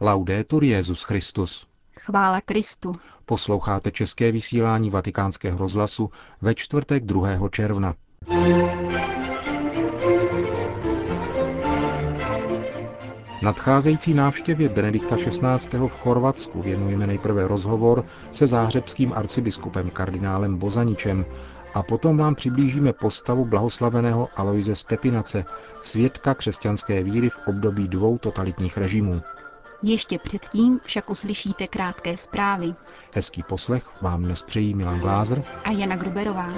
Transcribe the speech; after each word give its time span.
Laudetur 0.00 0.64
Jezus 0.64 1.02
Christus. 1.02 1.66
Chvála 2.00 2.40
Kristu. 2.40 2.92
Posloucháte 3.26 3.90
české 3.90 4.32
vysílání 4.32 4.90
Vatikánského 4.90 5.58
rozhlasu 5.58 6.10
ve 6.42 6.54
čtvrtek 6.54 7.04
2. 7.04 7.48
června. 7.50 7.94
Nadcházející 13.42 14.14
návštěvě 14.14 14.68
Benedikta 14.68 15.16
XVI. 15.16 15.78
v 15.78 15.88
Chorvatsku 15.88 16.62
věnujeme 16.62 17.06
nejprve 17.06 17.48
rozhovor 17.48 18.04
se 18.32 18.46
záhřebským 18.46 19.12
arcibiskupem 19.12 19.90
kardinálem 19.90 20.56
Bozaničem 20.56 21.24
a 21.74 21.82
potom 21.82 22.16
vám 22.16 22.34
přiblížíme 22.34 22.92
postavu 22.92 23.44
blahoslaveného 23.44 24.28
Aloise 24.36 24.76
Stepinace, 24.76 25.44
svědka 25.82 26.34
křesťanské 26.34 27.02
víry 27.02 27.30
v 27.30 27.38
období 27.46 27.88
dvou 27.88 28.18
totalitních 28.18 28.76
režimů. 28.76 29.22
Ještě 29.82 30.18
předtím 30.18 30.80
však 30.84 31.10
uslyšíte 31.10 31.66
krátké 31.66 32.16
zprávy. 32.16 32.74
Hezký 33.14 33.42
poslech 33.42 34.02
vám 34.02 34.22
dnes 34.22 34.42
přejí 34.42 34.74
Milan 34.74 35.00
Glázer 35.00 35.44
a 35.64 35.70
Jana 35.70 35.96
Gruberová. 35.96 36.48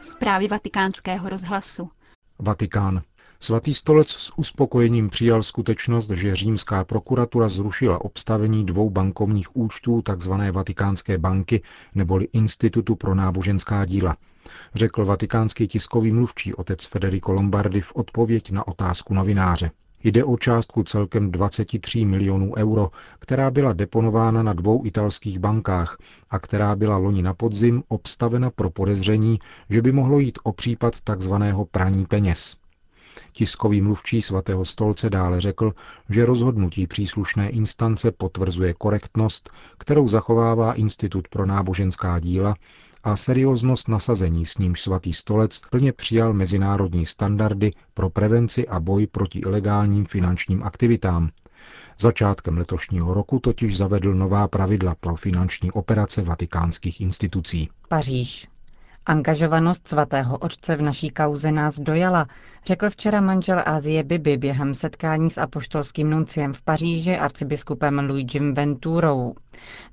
Zprávy 0.00 0.48
vatikánského 0.48 1.28
rozhlasu. 1.28 1.90
Vatikán. 2.38 3.02
Svatý 3.40 3.74
stolec 3.74 4.08
s 4.08 4.32
uspokojením 4.36 5.10
přijal 5.10 5.42
skutečnost, 5.42 6.10
že 6.10 6.36
římská 6.36 6.84
prokuratura 6.84 7.48
zrušila 7.48 8.04
obstavení 8.04 8.66
dvou 8.66 8.90
bankovních 8.90 9.56
účtů 9.56 10.02
tzv. 10.02 10.32
Vatikánské 10.52 11.18
banky 11.18 11.62
neboli 11.94 12.28
Institutu 12.32 12.96
pro 12.96 13.14
náboženská 13.14 13.84
díla, 13.84 14.16
řekl 14.74 15.04
vatikánský 15.04 15.68
tiskový 15.68 16.12
mluvčí 16.12 16.54
otec 16.54 16.84
Federico 16.84 17.32
Lombardi 17.32 17.80
v 17.80 17.92
odpověď 17.94 18.50
na 18.50 18.68
otázku 18.68 19.14
novináře. 19.14 19.70
Jde 20.04 20.24
o 20.24 20.36
částku 20.36 20.82
celkem 20.82 21.30
23 21.30 22.04
milionů 22.04 22.52
euro, 22.56 22.90
která 23.18 23.50
byla 23.50 23.72
deponována 23.72 24.42
na 24.42 24.52
dvou 24.52 24.86
italských 24.86 25.38
bankách 25.38 25.96
a 26.30 26.38
která 26.38 26.76
byla 26.76 26.96
loni 26.96 27.22
na 27.22 27.34
podzim 27.34 27.82
obstavena 27.88 28.50
pro 28.50 28.70
podezření, 28.70 29.38
že 29.70 29.82
by 29.82 29.92
mohlo 29.92 30.18
jít 30.18 30.38
o 30.42 30.52
případ 30.52 30.94
tzv. 31.00 31.34
praní 31.70 32.06
peněz. 32.06 32.56
Tiskový 33.32 33.80
mluvčí 33.80 34.22
svatého 34.22 34.64
stolce 34.64 35.10
dále 35.10 35.40
řekl, 35.40 35.72
že 36.10 36.26
rozhodnutí 36.26 36.86
příslušné 36.86 37.48
instance 37.48 38.10
potvrzuje 38.10 38.74
korektnost, 38.74 39.50
kterou 39.78 40.08
zachovává 40.08 40.74
Institut 40.74 41.28
pro 41.28 41.46
náboženská 41.46 42.18
díla 42.18 42.54
a 43.04 43.16
serióznost 43.16 43.88
nasazení, 43.88 44.46
s 44.46 44.58
nímž 44.58 44.80
svatý 44.80 45.12
stolec 45.12 45.60
plně 45.70 45.92
přijal 45.92 46.32
mezinárodní 46.32 47.06
standardy 47.06 47.70
pro 47.94 48.10
prevenci 48.10 48.68
a 48.68 48.80
boj 48.80 49.06
proti 49.06 49.38
ilegálním 49.38 50.04
finančním 50.04 50.62
aktivitám. 50.62 51.30
Začátkem 51.98 52.58
letošního 52.58 53.14
roku 53.14 53.38
totiž 53.38 53.76
zavedl 53.76 54.14
nová 54.14 54.48
pravidla 54.48 54.94
pro 55.00 55.16
finanční 55.16 55.72
operace 55.72 56.22
vatikánských 56.22 57.00
institucí. 57.00 57.70
Paříž. 57.88 58.48
Angažovanost 59.06 59.88
svatého 59.88 60.38
otce 60.38 60.76
v 60.76 60.82
naší 60.82 61.10
kauze 61.10 61.52
nás 61.52 61.80
dojala, 61.80 62.26
řekl 62.66 62.90
včera 62.90 63.20
manžel 63.20 63.62
Azie 63.66 64.02
Bibi 64.02 64.36
během 64.36 64.74
setkání 64.74 65.30
s 65.30 65.38
apoštolským 65.38 66.10
nunciem 66.10 66.52
v 66.52 66.62
Paříži 66.62 67.18
arcibiskupem 67.18 67.98
Luigim 67.98 68.54
Venturou. 68.54 69.34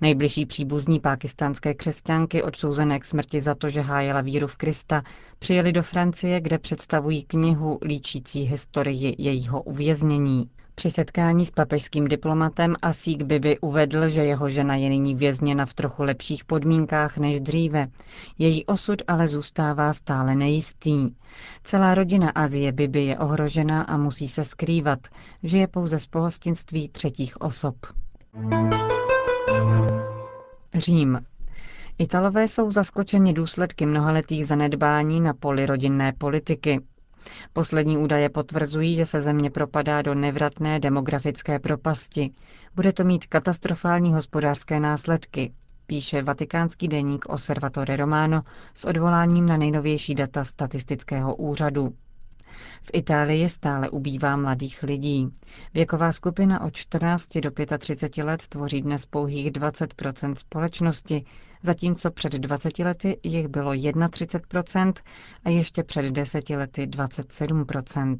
Nejbližší 0.01 0.45
příbuzní 0.45 0.99
pákistánské 0.99 1.73
křesťanky 1.73 2.43
odsouzené 2.43 2.99
k 2.99 3.05
smrti 3.05 3.41
za 3.41 3.55
to, 3.55 3.69
že 3.69 3.81
hájela 3.81 4.21
víru 4.21 4.47
v 4.47 4.57
Krista, 4.57 5.03
přijeli 5.39 5.71
do 5.71 5.81
Francie, 5.81 6.41
kde 6.41 6.59
představují 6.59 7.23
knihu 7.23 7.79
líčící 7.81 8.43
historii 8.43 9.15
jejího 9.17 9.61
uvěznění. 9.61 10.49
Při 10.81 10.91
setkání 10.91 11.45
s 11.45 11.51
papežským 11.51 12.07
diplomatem 12.07 12.75
Asík 12.81 13.23
Bibi 13.23 13.59
uvedl, 13.59 14.09
že 14.09 14.23
jeho 14.23 14.49
žena 14.49 14.75
je 14.75 14.89
nyní 14.89 15.15
vězněna 15.15 15.65
v 15.65 15.73
trochu 15.73 16.03
lepších 16.03 16.45
podmínkách 16.45 17.17
než 17.17 17.39
dříve. 17.39 17.87
Její 18.37 18.65
osud 18.65 19.01
ale 19.07 19.27
zůstává 19.27 19.93
stále 19.93 20.35
nejistý. 20.35 21.09
Celá 21.63 21.95
rodina 21.95 22.29
Azie 22.29 22.71
Bibi 22.71 23.05
je 23.05 23.17
ohrožena 23.17 23.81
a 23.81 23.97
musí 23.97 24.27
se 24.27 24.43
skrývat, 24.43 24.99
že 25.43 25.57
je 25.57 25.67
pouze 25.67 25.99
z 25.99 26.07
pohostinství 26.07 26.89
třetích 26.89 27.41
osob. 27.41 27.75
Řím. 30.73 31.19
Italové 31.97 32.47
jsou 32.47 32.71
zaskočeni 32.71 33.33
důsledky 33.33 33.85
mnohaletých 33.85 34.47
zanedbání 34.47 35.21
na 35.21 35.33
poli 35.33 35.65
rodinné 35.65 36.13
politiky. 36.13 36.81
Poslední 37.53 37.97
údaje 37.97 38.29
potvrzují, 38.29 38.95
že 38.95 39.05
se 39.05 39.21
země 39.21 39.49
propadá 39.49 40.01
do 40.01 40.15
nevratné 40.15 40.79
demografické 40.79 41.59
propasti. 41.59 42.31
Bude 42.75 42.93
to 42.93 43.03
mít 43.03 43.25
katastrofální 43.25 44.13
hospodářské 44.13 44.79
následky, 44.79 45.53
píše 45.85 46.21
vatikánský 46.21 46.87
deník 46.87 47.25
Osservatore 47.29 47.95
Romano 47.95 48.41
s 48.73 48.85
odvoláním 48.85 49.45
na 49.45 49.57
nejnovější 49.57 50.15
data 50.15 50.43
statistického 50.43 51.35
úřadu. 51.35 51.93
V 52.81 52.89
Itálii 52.93 53.49
stále 53.49 53.89
ubývá 53.89 54.35
mladých 54.35 54.83
lidí. 54.83 55.29
Věková 55.73 56.11
skupina 56.11 56.61
od 56.61 56.75
14 56.75 57.37
do 57.37 57.51
35 57.77 58.23
let 58.23 58.47
tvoří 58.47 58.81
dnes 58.81 59.05
pouhých 59.05 59.51
20% 59.51 60.35
společnosti, 60.35 61.25
zatímco 61.63 62.11
před 62.11 62.33
20 62.33 62.79
lety 62.79 63.19
jich 63.23 63.47
bylo 63.47 63.71
31% 63.71 64.93
a 65.45 65.49
ještě 65.49 65.83
před 65.83 66.05
10 66.05 66.49
lety 66.49 66.87
27% 66.87 68.17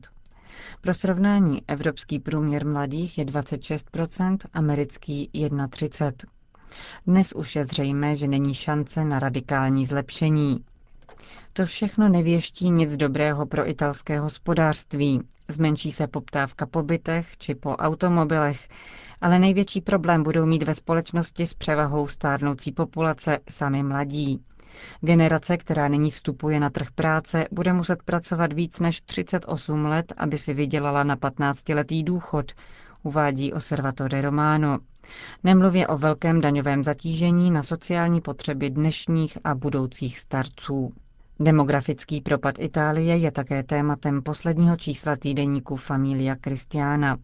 pro 0.81 0.94
srovnání, 0.94 1.62
evropský 1.68 2.19
průměr 2.19 2.66
mladých 2.68 3.18
je 3.18 3.25
26% 3.25 4.38
americký 4.53 5.29
31 5.69 6.31
Dnes 7.07 7.34
už 7.34 7.56
je 7.56 7.63
zřejmé, 7.63 8.16
že 8.16 8.28
není 8.28 8.53
šance 8.53 9.06
na 9.06 9.19
radikální 9.19 9.85
zlepšení. 9.85 10.66
To 11.53 11.66
všechno 11.66 12.09
nevěští 12.09 12.69
nic 12.72 12.97
dobrého 12.97 13.45
pro 13.45 13.69
italské 13.69 14.19
hospodářství. 14.19 15.22
Zmenší 15.47 15.91
se 15.91 16.07
poptávka 16.07 16.66
po 16.66 16.83
bytech 16.83 17.38
či 17.38 17.55
po 17.55 17.69
automobilech, 17.75 18.67
ale 19.22 19.39
největší 19.39 19.81
problém 19.81 20.23
budou 20.23 20.45
mít 20.45 20.63
ve 20.63 20.75
společnosti 20.75 21.47
s 21.47 21.53
převahou 21.53 22.07
stárnoucí 22.07 22.72
populace 22.72 23.39
sami 23.49 23.83
mladí. 23.83 24.41
Generace, 25.01 25.57
která 25.57 25.88
nyní 25.88 26.11
vstupuje 26.11 26.59
na 26.59 26.69
trh 26.69 26.91
práce, 26.95 27.47
bude 27.51 27.73
muset 27.73 28.03
pracovat 28.03 28.53
víc 28.53 28.79
než 28.79 29.01
38 29.01 29.85
let, 29.85 30.13
aby 30.17 30.38
si 30.38 30.53
vydělala 30.53 31.03
na 31.03 31.17
15-letý 31.17 32.03
důchod, 32.03 32.51
uvádí 33.03 33.53
Osservatore 33.53 34.22
Romano. 34.22 34.79
Nemluvě 35.44 35.88
o 35.88 35.97
velkém 35.97 36.41
daňovém 36.41 36.84
zatížení 36.84 37.51
na 37.51 37.63
sociální 37.63 38.22
potřeby 38.22 38.69
dnešních 38.69 39.38
a 39.44 39.56
budoucích 39.56 40.19
starců. 40.19 40.94
Demografický 41.40 42.22
propad 42.22 42.59
Itálie 42.59 43.17
je 43.17 43.31
také 43.31 43.63
tématem 43.63 44.22
posledního 44.22 44.75
čísla 44.78 45.16
týdeníku 45.16 45.75
Familia 45.75 46.35
Christiana. 46.44 47.17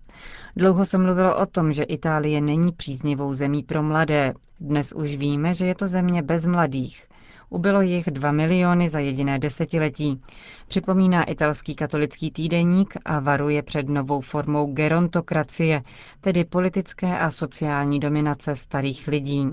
Dlouho 0.56 0.86
se 0.86 0.98
mluvilo 0.98 1.40
o 1.40 1.46
tom, 1.46 1.74
že 1.74 1.84
Itálie 1.84 2.42
není 2.42 2.72
příznivou 2.72 3.34
zemí 3.34 3.64
pro 3.64 3.84
mladé. 3.84 4.34
Dnes 4.60 4.94
už 4.94 5.16
víme, 5.16 5.54
že 5.54 5.66
je 5.66 5.76
to 5.76 5.88
země 5.88 6.22
bez 6.22 6.46
mladých. 6.46 7.08
Ubylo 7.50 7.82
jich 7.82 8.06
2 8.12 8.32
miliony 8.32 8.90
za 8.90 9.00
jediné 9.00 9.40
desetiletí. 9.40 10.22
Připomíná 10.68 11.24
italský 11.24 11.76
katolický 11.76 12.32
týdeník 12.32 12.94
a 13.06 13.20
varuje 13.20 13.64
před 13.64 13.90
novou 13.90 14.22
formou 14.22 14.74
gerontokracie, 14.74 15.82
tedy 16.22 16.46
politické 16.46 17.20
a 17.20 17.32
sociální 17.32 18.00
dominace 18.00 18.56
starých 18.56 19.08
lidí. 19.08 19.50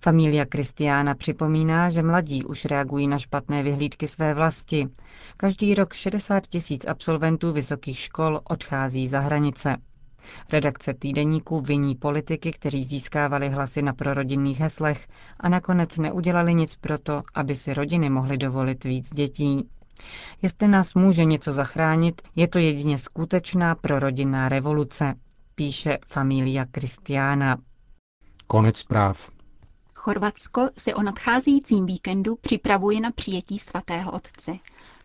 Familia 0.00 0.44
Kristiána 0.46 1.14
připomíná, 1.14 1.90
že 1.90 2.02
mladí 2.02 2.44
už 2.44 2.64
reagují 2.64 3.08
na 3.08 3.18
špatné 3.18 3.62
vyhlídky 3.62 4.08
své 4.08 4.34
vlasti. 4.34 4.88
Každý 5.36 5.74
rok 5.74 5.92
60 5.92 6.46
tisíc 6.46 6.86
absolventů 6.86 7.52
vysokých 7.52 7.98
škol 7.98 8.40
odchází 8.44 9.08
za 9.08 9.20
hranice. 9.20 9.76
Redakce 10.52 10.94
týdeníku 10.94 11.60
viní 11.60 11.94
politiky, 11.94 12.52
kteří 12.52 12.84
získávali 12.84 13.48
hlasy 13.48 13.82
na 13.82 13.92
prorodinných 13.92 14.60
heslech 14.60 15.06
a 15.40 15.48
nakonec 15.48 15.98
neudělali 15.98 16.54
nic 16.54 16.76
proto, 16.76 17.22
aby 17.34 17.54
si 17.54 17.74
rodiny 17.74 18.10
mohly 18.10 18.38
dovolit 18.38 18.84
víc 18.84 19.14
dětí. 19.14 19.68
Jestli 20.42 20.68
nás 20.68 20.94
může 20.94 21.24
něco 21.24 21.52
zachránit, 21.52 22.22
je 22.36 22.48
to 22.48 22.58
jedině 22.58 22.98
skutečná 22.98 23.74
prorodinná 23.74 24.48
revoluce, 24.48 25.14
píše 25.54 25.98
Familia 26.06 26.64
Kristiána. 26.64 27.56
Konec 28.46 28.78
zpráv. 28.78 29.30
Chorvatsko 29.94 30.68
se 30.78 30.94
o 30.94 31.02
nadcházejícím 31.02 31.86
víkendu 31.86 32.36
připravuje 32.36 33.00
na 33.00 33.10
přijetí 33.10 33.58
svatého 33.58 34.12
otce. 34.12 34.52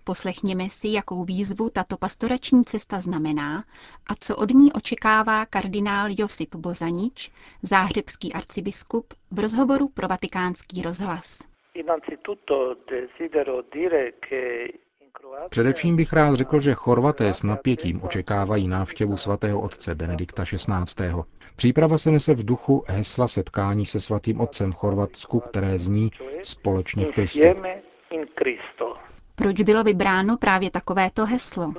Poslechněme 0.10 0.70
si, 0.70 0.88
jakou 0.88 1.24
výzvu 1.24 1.70
tato 1.70 1.98
pastorační 1.98 2.66
cesta 2.66 3.02
znamená 3.02 3.64
a 4.08 4.16
co 4.20 4.36
od 4.36 4.50
ní 4.50 4.74
očekává 4.74 5.46
kardinál 5.46 6.08
Josip 6.18 6.56
Bozanič, 6.56 7.32
záhřebský 7.64 8.34
arcibiskup, 8.34 9.14
v 9.32 9.40
rozhovoru 9.40 9.90
pro 9.90 10.08
vatikánský 10.08 10.82
rozhlas. 10.82 11.40
Především 15.50 15.96
bych 15.96 16.14
rád 16.14 16.36
řekl, 16.36 16.60
že 16.60 16.74
Chorvaté 16.74 17.34
s 17.34 17.44
napětím 17.44 18.04
očekávají 18.04 18.68
návštěvu 18.68 19.18
svatého 19.18 19.62
otce 19.62 19.96
Benedikta 19.96 20.44
XVI. 20.44 21.14
Příprava 21.56 21.98
se 21.98 22.12
nese 22.12 22.34
v 22.34 22.46
duchu 22.46 22.84
hesla 22.88 23.28
setkání 23.28 23.86
se 23.86 24.00
svatým 24.00 24.42
otcem 24.42 24.72
v 24.72 24.76
Chorvatsku, 24.76 25.40
které 25.40 25.78
zní 25.80 26.10
společně 26.44 27.06
v 27.06 27.12
Kristu. 27.12 27.42
Proč 29.40 29.62
bylo 29.62 29.84
vybráno 29.84 30.38
právě 30.38 30.72
takovéto 30.72 31.26
heslo? 31.26 31.74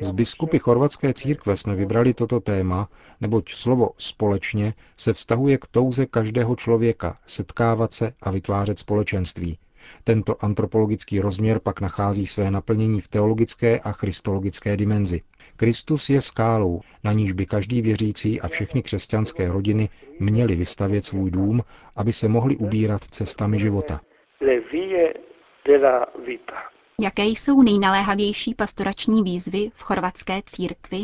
Z 0.00 0.10
biskupy 0.10 0.58
chorvatské 0.58 1.14
církve 1.14 1.56
jsme 1.56 1.74
vybrali 1.74 2.14
toto 2.14 2.40
téma, 2.40 2.88
neboť 3.20 3.54
slovo 3.54 3.90
společně 3.98 4.74
se 4.96 5.12
vztahuje 5.12 5.58
k 5.58 5.66
touze 5.66 6.06
každého 6.06 6.56
člověka 6.56 7.18
setkávat 7.26 7.92
se 7.92 8.12
a 8.22 8.30
vytvářet 8.30 8.78
společenství. 8.78 9.58
Tento 10.04 10.44
antropologický 10.44 11.20
rozměr 11.20 11.60
pak 11.60 11.80
nachází 11.80 12.26
své 12.26 12.50
naplnění 12.50 13.00
v 13.00 13.08
teologické 13.08 13.80
a 13.80 13.92
christologické 13.92 14.76
dimenzi. 14.76 15.20
Kristus 15.56 16.10
je 16.10 16.20
skálou, 16.20 16.80
na 17.04 17.12
níž 17.12 17.32
by 17.32 17.46
každý 17.46 17.82
věřící 17.82 18.40
a 18.40 18.48
všechny 18.48 18.82
křesťanské 18.82 19.48
rodiny 19.52 19.88
měli 20.18 20.56
vystavět 20.56 21.04
svůj 21.04 21.30
dům, 21.30 21.62
aby 21.96 22.12
se 22.12 22.28
mohli 22.28 22.56
ubírat 22.56 23.00
cestami 23.04 23.58
života. 23.58 24.00
Jaké 27.00 27.22
jsou 27.24 27.62
nejnaléhavější 27.62 28.54
pastorační 28.54 29.22
výzvy 29.22 29.70
v 29.74 29.82
chorvatské 29.82 30.40
církvi? 30.46 30.98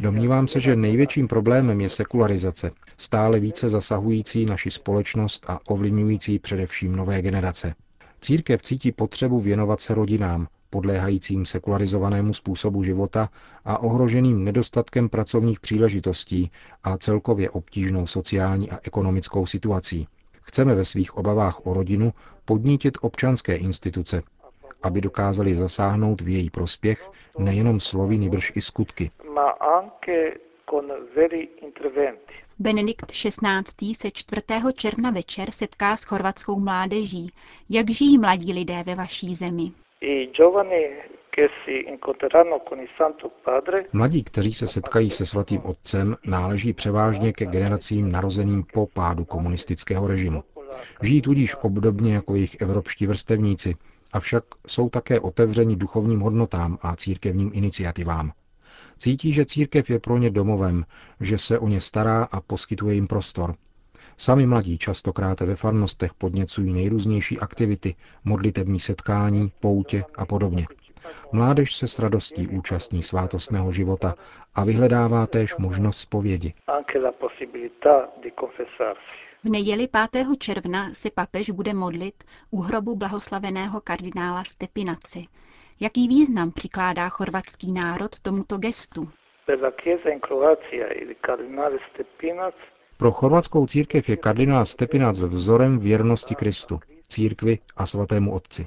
Domnívám 0.00 0.48
se, 0.48 0.60
že 0.60 0.76
největším 0.76 1.28
problémem 1.28 1.80
je 1.80 1.88
sekularizace, 1.88 2.70
stále 2.98 3.40
více 3.40 3.68
zasahující 3.68 4.46
naši 4.46 4.70
společnost 4.70 5.50
a 5.50 5.58
ovlivňující 5.68 6.38
především 6.38 6.96
nové 6.96 7.22
generace. 7.22 7.74
Církev 8.20 8.62
cítí 8.62 8.92
potřebu 8.92 9.40
věnovat 9.40 9.80
se 9.80 9.94
rodinám, 9.94 10.46
podléhajícím 10.70 11.46
sekularizovanému 11.46 12.32
způsobu 12.32 12.82
života 12.82 13.28
a 13.64 13.78
ohroženým 13.82 14.44
nedostatkem 14.44 15.08
pracovních 15.08 15.60
příležitostí 15.60 16.50
a 16.84 16.98
celkově 16.98 17.50
obtížnou 17.50 18.06
sociální 18.06 18.70
a 18.70 18.78
ekonomickou 18.84 19.46
situací. 19.46 20.06
Chceme 20.48 20.74
ve 20.74 20.84
svých 20.84 21.16
obavách 21.16 21.66
o 21.66 21.74
rodinu 21.74 22.12
podnítit 22.44 22.98
občanské 23.00 23.56
instituce, 23.56 24.22
aby 24.82 25.00
dokázali 25.00 25.54
zasáhnout 25.54 26.20
v 26.20 26.28
její 26.28 26.50
prospěch 26.50 27.10
nejenom 27.38 27.80
slovy, 27.80 28.18
nýbrž 28.18 28.52
i 28.54 28.60
skutky. 28.60 29.10
Benedikt 32.58 33.06
XVI. 33.06 33.94
se 33.94 34.10
4. 34.10 34.42
června 34.74 35.10
večer 35.10 35.50
setká 35.50 35.96
s 35.96 36.04
chorvatskou 36.04 36.60
mládeží. 36.60 37.30
Jak 37.68 37.90
žijí 37.90 38.18
mladí 38.18 38.52
lidé 38.52 38.82
ve 38.86 38.94
vaší 38.94 39.34
zemi? 39.34 39.72
Mladí, 43.92 44.24
kteří 44.24 44.54
se 44.54 44.66
setkají 44.66 45.10
se 45.10 45.26
svatým 45.26 45.60
otcem, 45.64 46.16
náleží 46.26 46.72
převážně 46.72 47.32
ke 47.32 47.46
generacím 47.46 48.12
narozeným 48.12 48.64
po 48.72 48.86
pádu 48.86 49.24
komunistického 49.24 50.06
režimu. 50.06 50.44
Žijí 51.02 51.22
tudíž 51.22 51.54
obdobně 51.62 52.14
jako 52.14 52.34
jejich 52.34 52.60
evropští 52.60 53.06
vrstevníci, 53.06 53.74
avšak 54.12 54.44
jsou 54.66 54.88
také 54.88 55.20
otevřeni 55.20 55.76
duchovním 55.76 56.20
hodnotám 56.20 56.78
a 56.82 56.96
církevním 56.96 57.50
iniciativám. 57.54 58.32
Cítí, 58.98 59.32
že 59.32 59.46
církev 59.46 59.90
je 59.90 59.98
pro 59.98 60.18
ně 60.18 60.30
domovem, 60.30 60.84
že 61.20 61.38
se 61.38 61.58
o 61.58 61.68
ně 61.68 61.80
stará 61.80 62.24
a 62.24 62.40
poskytuje 62.40 62.94
jim 62.94 63.06
prostor. 63.06 63.54
Sami 64.16 64.46
mladí 64.46 64.78
častokrát 64.78 65.40
ve 65.40 65.56
farnostech 65.56 66.14
podněcují 66.14 66.72
nejrůznější 66.72 67.38
aktivity, 67.38 67.94
modlitební 68.24 68.80
setkání, 68.80 69.52
poutě 69.60 70.04
a 70.18 70.26
podobně. 70.26 70.66
Mládež 71.32 71.74
se 71.74 71.88
s 71.88 71.98
radostí 71.98 72.48
účastní 72.48 73.02
svátostného 73.02 73.72
života 73.72 74.14
a 74.54 74.64
vyhledává 74.64 75.26
též 75.26 75.56
možnost 75.56 75.98
zpovědi. 75.98 76.54
V 79.44 79.48
neděli 79.48 79.88
5. 80.12 80.26
června 80.38 80.94
se 80.94 81.10
papež 81.14 81.50
bude 81.50 81.74
modlit 81.74 82.24
u 82.50 82.60
hrobu 82.60 82.96
blahoslaveného 82.96 83.80
kardinála 83.80 84.44
Stepinaci. 84.44 85.26
Jaký 85.80 86.08
význam 86.08 86.50
přikládá 86.52 87.08
chorvatský 87.08 87.72
národ 87.72 88.20
tomuto 88.20 88.58
gestu? 88.58 89.08
Pro 92.96 93.12
chorvatskou 93.12 93.66
církev 93.66 94.08
je 94.08 94.16
kardinál 94.16 94.64
Stepinac 94.64 95.22
vzorem 95.22 95.78
věrnosti 95.78 96.34
Kristu, 96.34 96.80
církvi 97.08 97.58
a 97.76 97.86
svatému 97.86 98.34
otci. 98.34 98.66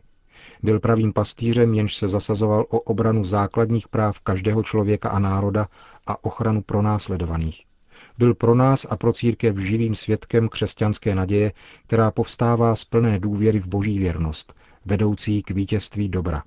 Byl 0.63 0.79
pravým 0.79 1.13
pastýřem, 1.13 1.73
jenž 1.73 1.95
se 1.95 2.07
zasazoval 2.07 2.65
o 2.69 2.79
obranu 2.79 3.23
základních 3.23 3.87
práv 3.87 4.19
každého 4.19 4.63
člověka 4.63 5.09
a 5.09 5.19
národa 5.19 5.67
a 6.07 6.23
ochranu 6.23 6.61
pronásledovaných. 6.61 7.65
Byl 8.17 8.35
pro 8.35 8.55
nás 8.55 8.87
a 8.89 8.97
pro 8.97 9.13
církev 9.13 9.57
živým 9.57 9.95
svědkem 9.95 10.49
křesťanské 10.49 11.15
naděje, 11.15 11.53
která 11.87 12.11
povstává 12.11 12.75
z 12.75 12.85
plné 12.85 13.19
důvěry 13.19 13.59
v 13.59 13.67
boží 13.67 13.99
věrnost, 13.99 14.53
vedoucí 14.85 15.43
k 15.43 15.51
vítězství 15.51 16.09
dobra. 16.09 16.43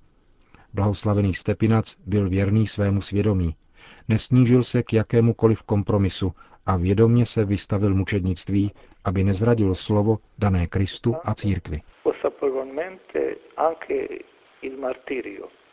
Blahoslavený 0.74 1.34
Stepinac 1.34 1.96
byl 2.06 2.28
věrný 2.28 2.66
svému 2.66 3.00
svědomí. 3.00 3.54
Nesnížil 4.08 4.62
se 4.62 4.82
k 4.82 4.92
jakémukoliv 4.92 5.62
kompromisu 5.62 6.32
a 6.66 6.76
vědomně 6.76 7.26
se 7.26 7.44
vystavil 7.44 7.94
mučednictví, 7.94 8.72
aby 9.04 9.24
nezradil 9.24 9.74
slovo 9.74 10.18
dané 10.38 10.66
Kristu 10.66 11.14
a 11.24 11.34
církvi. 11.34 11.80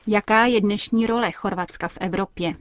Jaká 0.08 0.46
je 0.46 0.62
dnešní 0.62 1.08
role 1.08 1.32
Chorvatska 1.32 1.88
v 1.88 1.98
Evropě? 2.02 2.54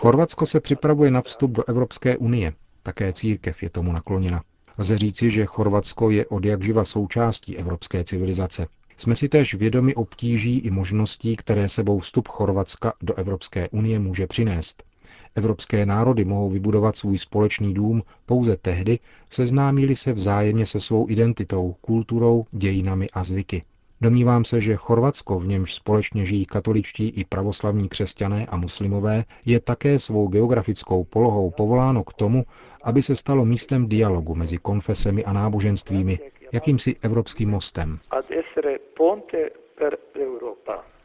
Chorvatsko 0.00 0.46
se 0.46 0.60
připravuje 0.60 1.10
na 1.10 1.20
vstup 1.22 1.50
do 1.50 1.68
Evropské 1.68 2.16
unie. 2.16 2.52
Také 2.82 3.12
církev 3.12 3.62
je 3.62 3.70
tomu 3.70 3.92
nakloněna. 3.92 4.42
Lze 4.78 4.98
říci, 4.98 5.30
že 5.30 5.44
Chorvatsko 5.44 6.10
je 6.10 6.26
od 6.26 6.44
jak 6.44 6.62
živa 6.62 6.84
součástí 6.84 7.58
evropské 7.58 8.04
civilizace. 8.04 8.66
Jsme 8.96 9.16
si 9.16 9.28
též 9.28 9.54
vědomi 9.54 9.94
obtíží 9.94 10.58
i 10.58 10.70
možností, 10.70 11.36
které 11.36 11.68
sebou 11.68 11.98
vstup 11.98 12.28
Chorvatska 12.28 12.92
do 13.02 13.14
Evropské 13.14 13.68
unie 13.68 13.98
může 13.98 14.26
přinést. 14.26 14.89
Evropské 15.34 15.86
národy 15.86 16.24
mohou 16.24 16.50
vybudovat 16.50 16.96
svůj 16.96 17.18
společný 17.18 17.74
dům 17.74 18.02
pouze 18.26 18.56
tehdy, 18.56 18.98
seznámili 19.30 19.96
se 19.96 20.12
vzájemně 20.12 20.66
se 20.66 20.80
svou 20.80 21.08
identitou, 21.08 21.74
kulturou, 21.80 22.44
dějinami 22.52 23.06
a 23.12 23.24
zvyky. 23.24 23.62
Domnívám 24.02 24.44
se, 24.44 24.60
že 24.60 24.76
Chorvatsko, 24.76 25.38
v 25.40 25.46
němž 25.46 25.74
společně 25.74 26.24
žijí 26.24 26.46
katoličtí 26.46 27.08
i 27.08 27.24
pravoslavní 27.24 27.88
křesťané 27.88 28.46
a 28.46 28.56
muslimové, 28.56 29.24
je 29.46 29.60
také 29.60 29.98
svou 29.98 30.28
geografickou 30.28 31.04
polohou 31.04 31.50
povoláno 31.50 32.04
k 32.04 32.12
tomu, 32.12 32.44
aby 32.82 33.02
se 33.02 33.16
stalo 33.16 33.44
místem 33.44 33.88
dialogu 33.88 34.34
mezi 34.34 34.58
konfesemi 34.58 35.24
a 35.24 35.32
náboženstvími, 35.32 36.18
jakýmsi 36.52 36.96
evropským 37.02 37.50
mostem. 37.50 37.98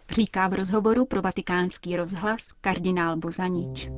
Říká 0.10 0.48
v 0.48 0.54
rozhovoru 0.54 1.06
pro 1.06 1.22
vatikánský 1.22 1.96
rozhlas 1.98 2.42
kardinál 2.62 3.18
Bozanič. 3.18 3.90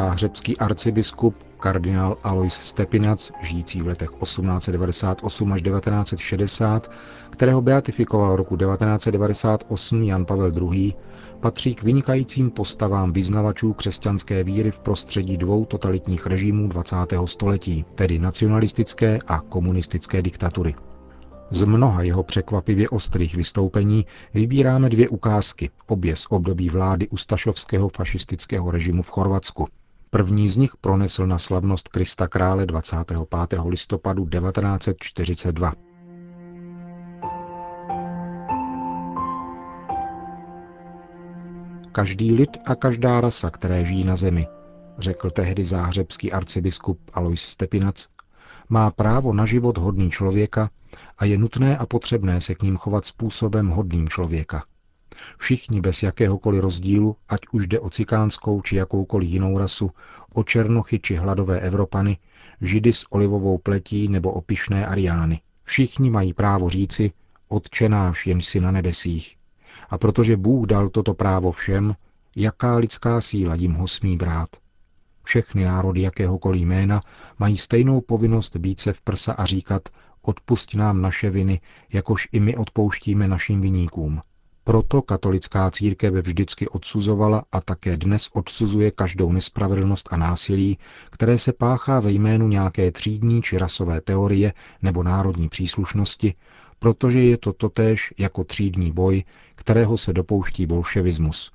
Záhřebský 0.00 0.56
arcibiskup 0.58 1.34
kardinál 1.58 2.16
Alois 2.22 2.54
Stepinac, 2.54 3.32
žijící 3.40 3.82
v 3.82 3.86
letech 3.86 4.10
1898 4.22 5.52
až 5.52 5.62
1960, 5.62 6.90
kterého 7.30 7.62
beatifikoval 7.62 8.36
roku 8.36 8.56
1998 8.56 10.02
Jan 10.02 10.24
Pavel 10.24 10.52
II., 10.72 10.94
patří 11.40 11.74
k 11.74 11.82
vynikajícím 11.82 12.50
postavám 12.50 13.12
vyznavačů 13.12 13.72
křesťanské 13.72 14.44
víry 14.44 14.70
v 14.70 14.78
prostředí 14.78 15.36
dvou 15.36 15.64
totalitních 15.64 16.26
režimů 16.26 16.68
20. 16.68 16.96
století, 17.24 17.84
tedy 17.94 18.18
nacionalistické 18.18 19.18
a 19.26 19.40
komunistické 19.40 20.22
diktatury. 20.22 20.74
Z 21.50 21.62
mnoha 21.62 22.02
jeho 22.02 22.22
překvapivě 22.22 22.88
ostrých 22.88 23.36
vystoupení 23.36 24.06
vybíráme 24.34 24.88
dvě 24.88 25.08
ukázky, 25.08 25.70
obě 25.86 26.16
z 26.16 26.26
období 26.30 26.68
vlády 26.68 27.08
ustašovského 27.08 27.88
fašistického 27.88 28.70
režimu 28.70 29.02
v 29.02 29.10
Chorvatsku. 29.10 29.68
První 30.12 30.48
z 30.48 30.56
nich 30.56 30.76
pronesl 30.76 31.26
na 31.26 31.38
slavnost 31.38 31.88
Krista 31.88 32.28
krále 32.28 32.66
25. 32.66 33.18
listopadu 33.68 34.28
1942. 34.28 35.72
Každý 41.92 42.34
lid 42.34 42.56
a 42.66 42.74
každá 42.74 43.20
rasa, 43.20 43.50
které 43.50 43.84
žijí 43.84 44.04
na 44.04 44.16
zemi, 44.16 44.46
řekl 44.98 45.30
tehdy 45.30 45.64
záhřebský 45.64 46.32
arcibiskup 46.32 47.00
Alois 47.12 47.40
Stepinac, 47.40 48.06
má 48.68 48.90
právo 48.90 49.32
na 49.32 49.44
život 49.44 49.78
hodný 49.78 50.10
člověka 50.10 50.70
a 51.18 51.24
je 51.24 51.38
nutné 51.38 51.78
a 51.78 51.86
potřebné 51.86 52.40
se 52.40 52.54
k 52.54 52.62
ním 52.62 52.76
chovat 52.76 53.04
způsobem 53.04 53.68
hodným 53.68 54.08
člověka. 54.08 54.62
Všichni 55.38 55.80
bez 55.80 56.02
jakéhokoliv 56.02 56.62
rozdílu, 56.62 57.16
ať 57.28 57.40
už 57.52 57.66
jde 57.66 57.80
o 57.80 57.90
cikánskou 57.90 58.62
či 58.62 58.76
jakoukoliv 58.76 59.30
jinou 59.30 59.58
rasu, 59.58 59.90
o 60.32 60.44
černochy 60.44 61.00
či 61.00 61.16
hladové 61.16 61.60
Evropany, 61.60 62.18
židy 62.60 62.92
s 62.92 63.12
olivovou 63.12 63.58
pletí 63.58 64.08
nebo 64.08 64.32
o 64.32 64.40
pyšné 64.40 64.86
ariány. 64.86 65.40
Všichni 65.62 66.10
mají 66.10 66.32
právo 66.32 66.70
říci, 66.70 67.12
Otčenáš 67.48 68.26
jen 68.26 68.40
si 68.40 68.60
na 68.60 68.70
nebesích. 68.70 69.36
A 69.90 69.98
protože 69.98 70.36
Bůh 70.36 70.66
dal 70.66 70.88
toto 70.88 71.14
právo 71.14 71.52
všem, 71.52 71.94
jaká 72.36 72.76
lidská 72.76 73.20
síla 73.20 73.54
jim 73.54 73.72
ho 73.72 73.88
smí 73.88 74.16
brát? 74.16 74.48
Všechny 75.22 75.64
národy 75.64 76.00
jakéhokoliv 76.00 76.62
jména 76.62 77.02
mají 77.38 77.56
stejnou 77.56 78.00
povinnost 78.00 78.56
být 78.56 78.80
se 78.80 78.92
v 78.92 79.00
prsa 79.00 79.32
a 79.32 79.44
říkat, 79.44 79.88
odpust 80.22 80.74
nám 80.74 81.02
naše 81.02 81.30
viny, 81.30 81.60
jakož 81.92 82.28
i 82.32 82.40
my 82.40 82.56
odpouštíme 82.56 83.28
našim 83.28 83.60
viníkům. 83.60 84.20
Proto 84.70 85.02
katolická 85.02 85.70
církev 85.70 86.14
vždycky 86.14 86.68
odsuzovala 86.68 87.44
a 87.52 87.60
také 87.60 87.96
dnes 87.96 88.28
odsuzuje 88.32 88.90
každou 88.90 89.32
nespravedlnost 89.32 90.08
a 90.12 90.16
násilí, 90.16 90.78
které 91.10 91.38
se 91.38 91.52
páchá 91.52 92.00
ve 92.00 92.12
jménu 92.12 92.48
nějaké 92.48 92.92
třídní 92.92 93.42
či 93.42 93.58
rasové 93.58 94.00
teorie 94.00 94.52
nebo 94.82 95.02
národní 95.02 95.48
příslušnosti, 95.48 96.34
protože 96.78 97.20
je 97.20 97.38
to 97.38 97.52
totéž 97.52 98.14
jako 98.18 98.44
třídní 98.44 98.92
boj, 98.92 99.24
kterého 99.54 99.98
se 99.98 100.12
dopouští 100.12 100.66
bolševismus. 100.66 101.50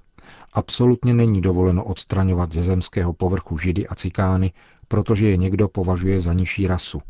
Absolutně 0.53 1.13
není 1.13 1.41
dovoleno 1.41 1.83
odstraňovat 1.83 2.51
ze 2.51 2.63
zemského 2.63 3.13
povrchu 3.13 3.57
židy 3.57 3.87
a 3.87 3.95
cikány, 3.95 4.51
protože 4.87 5.29
je 5.29 5.37
někdo 5.37 5.67
považuje 5.67 6.19
za 6.19 6.33
nižší 6.33 6.67
rasu. 6.67 7.01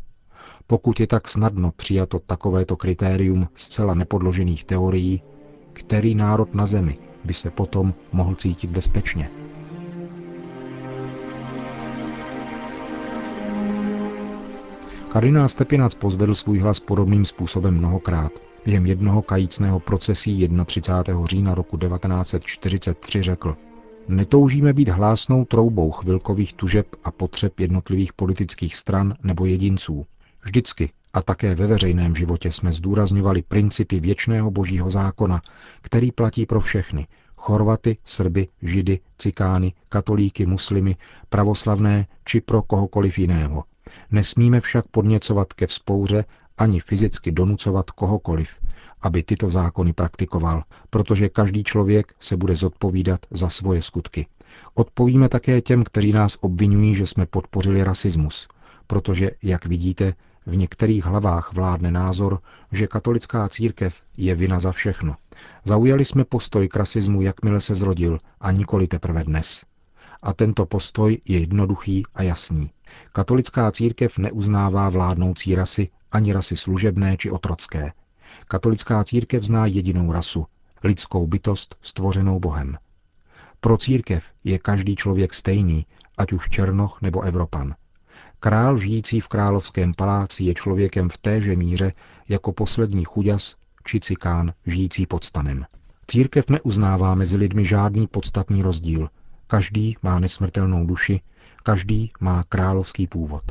Pokud 0.66 1.00
je 1.00 1.06
tak 1.06 1.28
snadno 1.28 1.72
přijato 1.76 2.18
takovéto 2.18 2.76
kritérium 2.76 3.48
zcela 3.54 3.94
nepodložených 3.94 4.64
teorií, 4.64 5.22
který 5.76 6.14
národ 6.14 6.54
na 6.54 6.66
zemi 6.66 6.94
by 7.24 7.34
se 7.34 7.50
potom 7.50 7.94
mohl 8.12 8.34
cítit 8.34 8.70
bezpečně. 8.70 9.30
Kardinál 15.08 15.48
Stepinac 15.48 15.94
pozvedl 15.94 16.34
svůj 16.34 16.58
hlas 16.58 16.80
podobným 16.80 17.24
způsobem 17.24 17.74
mnohokrát. 17.74 18.32
Během 18.64 18.86
jednoho 18.86 19.22
kajícného 19.22 19.80
procesí 19.80 20.48
31. 20.66 21.26
října 21.26 21.54
roku 21.54 21.76
1943 21.76 23.22
řekl 23.22 23.56
Netoužíme 24.08 24.72
být 24.72 24.88
hlásnou 24.88 25.44
troubou 25.44 25.90
chvilkových 25.90 26.52
tužeb 26.52 26.86
a 27.04 27.10
potřeb 27.10 27.60
jednotlivých 27.60 28.12
politických 28.12 28.76
stran 28.76 29.14
nebo 29.22 29.46
jedinců. 29.46 30.06
Vždycky 30.44 30.90
a 31.16 31.22
také 31.22 31.54
ve 31.54 31.66
veřejném 31.66 32.16
životě 32.16 32.52
jsme 32.52 32.72
zdůrazňovali 32.72 33.42
principy 33.42 34.00
věčného 34.00 34.50
božího 34.50 34.90
zákona, 34.90 35.40
který 35.80 36.12
platí 36.12 36.46
pro 36.46 36.60
všechny, 36.60 37.06
Chorvaty, 37.36 37.96
Srby, 38.04 38.48
Židy, 38.62 39.00
Cikány, 39.18 39.72
katolíky, 39.88 40.46
muslimy, 40.46 40.96
pravoslavné 41.28 42.06
či 42.24 42.40
pro 42.40 42.62
kohokoliv 42.62 43.18
jiného. 43.18 43.64
Nesmíme 44.10 44.60
však 44.60 44.88
podněcovat 44.88 45.52
ke 45.52 45.66
vzpouře 45.66 46.24
ani 46.58 46.80
fyzicky 46.80 47.32
donucovat 47.32 47.90
kohokoliv, 47.90 48.48
aby 49.02 49.22
tyto 49.22 49.50
zákony 49.50 49.92
praktikoval, 49.92 50.62
protože 50.90 51.28
každý 51.28 51.64
člověk 51.64 52.14
se 52.20 52.36
bude 52.36 52.56
zodpovídat 52.56 53.20
za 53.30 53.48
svoje 53.48 53.82
skutky. 53.82 54.26
Odpovíme 54.74 55.28
také 55.28 55.60
těm, 55.60 55.82
kteří 55.82 56.12
nás 56.12 56.36
obvinují, 56.40 56.94
že 56.94 57.06
jsme 57.06 57.26
podpořili 57.26 57.84
rasismus, 57.84 58.48
protože, 58.86 59.30
jak 59.42 59.66
vidíte, 59.66 60.14
v 60.46 60.56
některých 60.56 61.04
hlavách 61.04 61.52
vládne 61.52 61.90
názor, 61.90 62.38
že 62.72 62.86
katolická 62.86 63.48
církev 63.48 64.02
je 64.16 64.34
vina 64.34 64.60
za 64.60 64.72
všechno. 64.72 65.16
Zaujali 65.64 66.04
jsme 66.04 66.24
postoj 66.24 66.68
k 66.68 66.76
rasismu, 66.76 67.22
jakmile 67.22 67.60
se 67.60 67.74
zrodil, 67.74 68.18
a 68.40 68.52
nikoli 68.52 68.86
teprve 68.86 69.24
dnes. 69.24 69.64
A 70.22 70.32
tento 70.32 70.66
postoj 70.66 71.18
je 71.24 71.38
jednoduchý 71.38 72.02
a 72.14 72.22
jasný. 72.22 72.70
Katolická 73.12 73.70
církev 73.70 74.18
neuznává 74.18 74.88
vládnoucí 74.88 75.54
rasy 75.54 75.88
ani 76.12 76.32
rasy 76.32 76.56
služebné 76.56 77.16
či 77.16 77.30
otrocké. 77.30 77.92
Katolická 78.48 79.04
církev 79.04 79.44
zná 79.44 79.66
jedinou 79.66 80.12
rasu, 80.12 80.46
lidskou 80.84 81.26
bytost 81.26 81.76
stvořenou 81.82 82.38
Bohem. 82.38 82.78
Pro 83.60 83.76
církev 83.76 84.24
je 84.44 84.58
každý 84.58 84.96
člověk 84.96 85.34
stejný, 85.34 85.86
ať 86.18 86.32
už 86.32 86.48
Černoch 86.48 87.02
nebo 87.02 87.20
Evropan. 87.20 87.74
Král 88.40 88.78
žijící 88.78 89.20
v 89.20 89.28
královském 89.28 89.94
paláci 89.94 90.44
je 90.44 90.54
člověkem 90.54 91.08
v 91.08 91.18
téže 91.18 91.56
míře 91.56 91.92
jako 92.28 92.52
poslední 92.52 93.04
chuďas 93.04 93.56
či 93.84 94.00
cikán 94.00 94.52
žijící 94.66 95.06
pod 95.06 95.24
stanem. 95.24 95.66
Církev 96.06 96.50
neuznává 96.50 97.14
mezi 97.14 97.36
lidmi 97.36 97.64
žádný 97.64 98.06
podstatný 98.06 98.62
rozdíl. 98.62 99.08
Každý 99.46 99.96
má 100.02 100.18
nesmrtelnou 100.18 100.86
duši, 100.86 101.20
každý 101.62 102.12
má 102.20 102.44
královský 102.48 103.06
původ. 103.06 103.42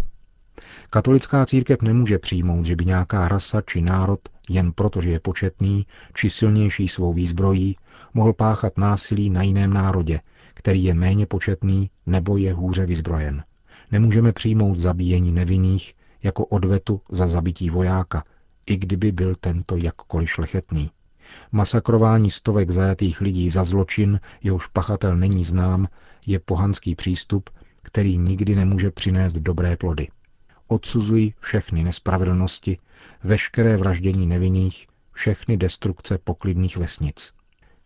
Katolická 0.89 1.46
církev 1.46 1.82
nemůže 1.82 2.20
přijmout, 2.20 2.65
že 2.65 2.75
by 2.75 2.86
nějaká 2.86 3.27
rasa 3.27 3.62
či 3.62 3.82
národ, 3.82 4.20
jen 4.50 4.72
protože 4.72 5.10
je 5.10 5.20
početný 5.20 5.86
či 6.13 6.30
silnější 6.30 6.88
svou 6.88 7.13
výzbrojí, 7.13 7.75
mohl 8.13 8.34
páchat 8.34 8.77
násilí 8.77 9.30
na 9.30 9.44
jiném 9.44 9.74
národě, 9.74 10.20
který 10.54 10.84
je 10.84 10.94
méně 10.94 11.25
početný 11.25 11.89
nebo 12.06 12.38
je 12.38 12.54
hůře 12.54 12.86
vyzbrojen. 12.86 13.44
Nemůžeme 13.92 14.32
přijmout 14.32 14.77
zabíjení 14.77 15.32
nevinných 15.32 15.94
jako 16.24 16.46
odvetu 16.46 17.01
za 17.12 17.27
zabití 17.27 17.70
vojáka, 17.70 18.24
i 18.68 18.77
kdyby 18.77 19.12
byl 19.12 19.36
tento 19.36 19.77
jakkoliv 19.77 20.30
šlechetný. 20.30 20.92
Masakrování 21.51 22.32
stovek 22.32 22.72
zajatých 22.72 23.22
lidí 23.22 23.50
za 23.50 23.63
zločin, 23.63 24.20
jehož 24.44 24.68
pachatel 24.68 25.18
není 25.18 25.44
znám, 25.44 25.88
je 26.27 26.39
pohanský 26.39 26.96
přístup, 26.96 27.50
který 27.82 28.18
nikdy 28.18 28.56
nemůže 28.56 28.92
přinést 28.92 29.34
dobré 29.34 29.77
plody. 29.77 30.08
Odsuzují 30.68 31.34
všechny 31.39 31.84
nespravedlnosti, 31.84 32.77
veškeré 33.24 33.77
vraždění 33.77 34.27
nevinných, 34.27 34.88
všechny 35.12 35.58
destrukce 35.58 36.18
poklidných 36.18 36.77
vesnic. 36.77 37.34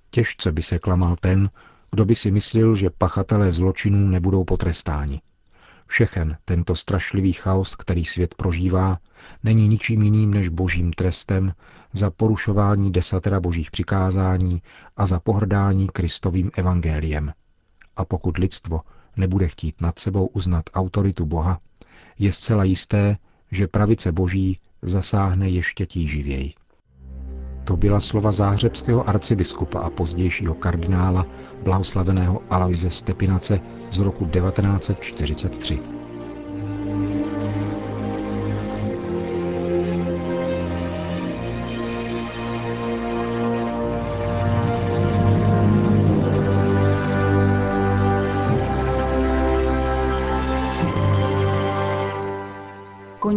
Těžce 0.10 0.52
by 0.52 0.64
se 0.64 0.80
klamal 0.80 1.16
ten, 1.16 1.50
kdo 1.92 2.06
by 2.06 2.16
si 2.16 2.32
myslel, 2.32 2.76
že 2.76 2.90
pachatelé 2.90 3.52
zločinů 3.52 4.08
nebudou 4.08 4.44
potrestáni. 4.44 5.22
Všechen 5.90 6.38
tento 6.46 6.76
strašlivý 6.76 7.34
chaos, 7.34 7.76
který 7.76 8.06
svět 8.06 8.36
prožívá, 8.36 9.00
není 9.44 9.68
ničím 9.68 10.02
jiným 10.02 10.34
než 10.34 10.50
božím 10.50 10.94
trestem 10.94 11.54
za 11.94 12.12
porušování 12.12 12.92
desatera 12.92 13.40
božích 13.40 13.72
přikázání 13.72 14.62
a 14.98 15.06
za 15.06 15.20
pohrdání 15.20 15.88
Kristovým 15.88 16.52
evangeliem. 16.58 17.34
A 17.96 18.06
pokud 18.06 18.38
lidstvo 18.38 18.82
nebude 19.18 19.48
chtít 19.48 19.82
nad 19.82 20.00
sebou 20.00 20.28
uznat 20.28 20.64
autoritu 20.74 21.26
Boha, 21.26 21.60
je 22.20 22.32
zcela 22.32 22.64
jisté, 22.64 23.18
že 23.52 23.68
pravice 23.68 24.12
Boží 24.12 24.60
zasáhne 24.82 25.50
ještě 25.50 25.86
tíživěji. 25.86 26.54
To 27.64 27.78
byla 27.78 28.00
slova 28.00 28.32
záhřebského 28.32 29.10
arcibiskupa 29.10 29.80
a 29.80 29.90
pozdějšího 29.90 30.54
kardinála 30.56 31.26
blahoslaveného 31.64 32.42
Aloise 32.50 32.90
Stepinace 32.90 33.60
z 33.92 34.00
roku 34.00 34.26
1943. 34.26 35.99